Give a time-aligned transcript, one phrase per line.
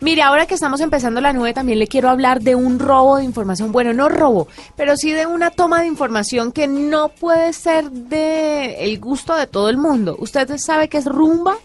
[0.00, 3.24] Mire, ahora que estamos empezando la nube, también le quiero hablar de un robo de
[3.24, 3.72] información.
[3.72, 8.84] Bueno, no robo, pero sí de una toma de información que no puede ser de
[8.84, 10.16] el gusto de todo el mundo.
[10.20, 11.56] ¿Usted sabe qué es rumba?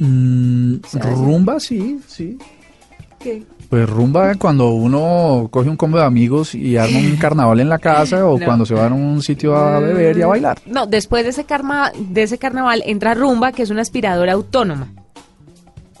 [0.00, 2.38] Mm, rumba, sí, sí.
[3.20, 3.44] ¿Qué?
[3.68, 7.78] Pues rumba cuando uno coge un combo de amigos y arma un carnaval en la
[7.78, 8.44] casa o No.
[8.44, 10.58] cuando se va a un sitio a beber y a bailar.
[10.66, 14.88] No, después de ese, karma, de ese carnaval entra rumba, que es una aspiradora autónoma.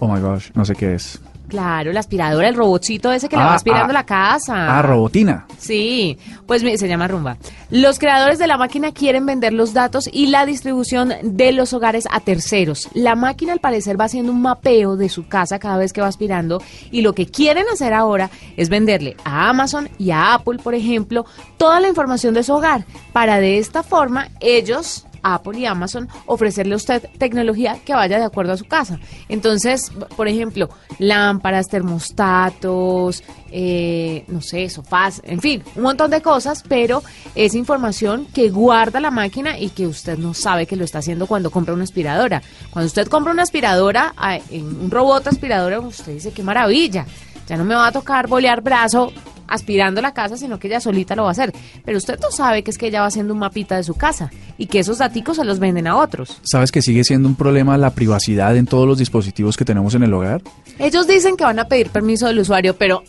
[0.00, 1.20] Oh my gosh, no sé qué es.
[1.50, 3.92] Claro, la aspiradora, el robotcito ese que le Ah, va aspirando ah.
[3.92, 4.78] la casa.
[4.78, 5.46] Ah, robotina.
[5.58, 7.36] Sí, pues se llama Rumba.
[7.70, 12.06] Los creadores de la máquina quieren vender los datos y la distribución de los hogares
[12.10, 12.88] a terceros.
[12.94, 16.06] La máquina al parecer va haciendo un mapeo de su casa cada vez que va
[16.06, 20.74] aspirando y lo que quieren hacer ahora es venderle a Amazon y a Apple, por
[20.76, 21.26] ejemplo,
[21.56, 26.74] toda la información de su hogar para de esta forma ellos Apple y Amazon ofrecerle
[26.74, 28.98] a usted tecnología que vaya de acuerdo a su casa.
[29.28, 36.64] Entonces, por ejemplo, lámparas, termostatos, eh, no sé, sofás, en fin, un montón de cosas,
[36.66, 37.02] pero
[37.34, 41.26] es información que guarda la máquina y que usted no sabe que lo está haciendo
[41.26, 42.42] cuando compra una aspiradora.
[42.70, 47.06] Cuando usted compra una aspiradora, ah, un robot aspiradora, usted dice, qué maravilla,
[47.46, 49.12] ya no me va a tocar bolear brazo
[49.50, 51.52] aspirando la casa, sino que ella solita lo va a hacer.
[51.84, 54.30] Pero usted no sabe que es que ella va haciendo un mapita de su casa
[54.56, 56.38] y que esos daticos se los venden a otros.
[56.42, 60.04] ¿Sabes que sigue siendo un problema la privacidad en todos los dispositivos que tenemos en
[60.04, 60.42] el hogar?
[60.78, 63.02] Ellos dicen que van a pedir permiso del usuario, pero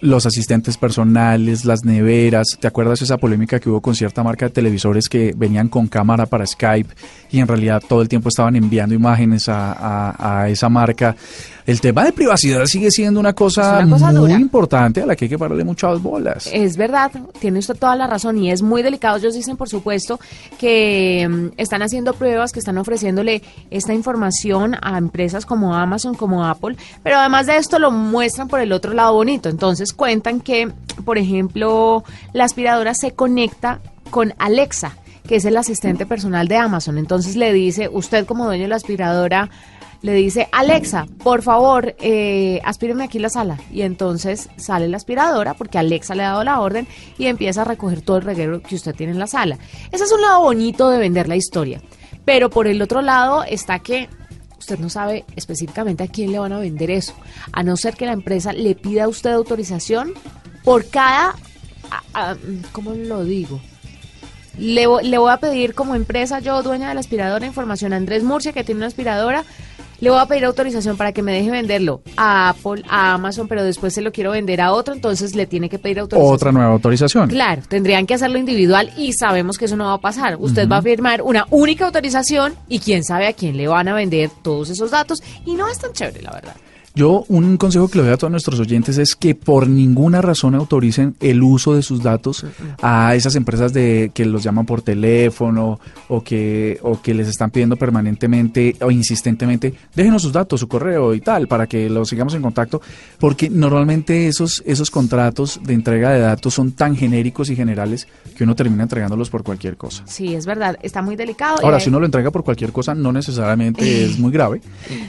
[0.00, 2.58] Los asistentes personales, las neveras.
[2.60, 6.26] ¿Te acuerdas esa polémica que hubo con cierta marca de televisores que venían con cámara
[6.26, 6.94] para Skype
[7.30, 11.16] y en realidad todo el tiempo estaban enviando imágenes a, a- a esa marca?
[11.64, 14.34] El tema de privacidad sigue siendo una cosa, Es una cosa muy dura.
[14.34, 16.48] importante a la que hay que pararle muchas bolas.
[16.52, 19.16] Es verdad, tiene usted toda la razón y es muy delicado.
[19.16, 20.20] Ellos dicen, por supuesto,
[20.58, 26.44] que mm, están haciendo pruebas, que están ofreciéndole esta información a empresas como Amazon, como
[26.46, 29.48] Apple, pero además de esto lo muestran por el otro lado bonito.
[29.48, 30.70] Entonces cuentan que,
[31.04, 36.98] por ejemplo, la aspiradora se conecta con Alexa, que es el asistente personal de Amazon.
[36.98, 39.50] Entonces le dice, usted como dueño de la aspiradora,
[40.02, 43.58] le dice, Alexa, por favor, eh, aspíreme aquí la sala.
[43.72, 46.86] Y entonces sale la aspiradora porque Alexa le ha dado la orden
[47.18, 49.58] y empieza a recoger todo el reguero que usted tiene en la sala.
[49.90, 51.80] Ese es un lado bonito de vender la historia.
[52.24, 54.08] Pero por el otro lado está que
[54.58, 57.14] usted no sabe específicamente a quién le van a vender eso.
[57.52, 60.14] A no ser que la empresa le pida a usted autorización
[60.64, 61.34] por cada...
[62.72, 63.60] ¿Cómo lo digo?
[64.58, 68.24] Le, le voy a pedir como empresa, yo dueña de la aspiradora, información a Andrés
[68.24, 69.44] Murcia, que tiene una aspiradora.
[70.00, 73.64] Le voy a pedir autorización para que me deje venderlo a Apple, a Amazon, pero
[73.64, 76.34] después se lo quiero vender a otro, entonces le tiene que pedir autorización.
[76.34, 77.30] Otra nueva autorización.
[77.30, 80.36] Claro, tendrían que hacerlo individual y sabemos que eso no va a pasar.
[80.38, 83.94] Usted va a firmar una única autorización y quién sabe a quién le van a
[83.94, 86.56] vender todos esos datos y no es tan chévere, la verdad.
[86.96, 90.54] Yo un consejo que le doy a todos nuestros oyentes es que por ninguna razón
[90.54, 92.46] autoricen el uso de sus datos
[92.80, 97.50] a esas empresas de que los llaman por teléfono o que o que les están
[97.50, 102.32] pidiendo permanentemente o insistentemente déjenos sus datos, su correo y tal para que los sigamos
[102.32, 102.80] en contacto
[103.20, 108.08] porque normalmente esos esos contratos de entrega de datos son tan genéricos y generales
[108.38, 110.02] que uno termina entregándolos por cualquier cosa.
[110.06, 111.58] Sí, es verdad, está muy delicado.
[111.62, 114.62] Ahora, y si uno lo entrega por cualquier cosa, no necesariamente es muy grave.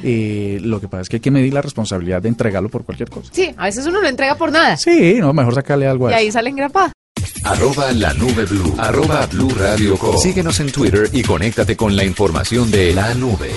[0.03, 3.09] Eh, lo que pasa es que hay que medir la responsabilidad de entregarlo por cualquier
[3.09, 3.29] cosa.
[3.33, 6.17] Sí, a veces uno lo entrega por nada Sí, no, mejor sacarle algo y a
[6.17, 6.33] ahí eso.
[6.33, 6.91] salen grapadas.
[7.43, 8.75] Arroba la nube blue.
[8.77, 10.17] Arroba blue radio com.
[10.17, 13.51] Síguenos en Twitter y conéctate con la información de la nube.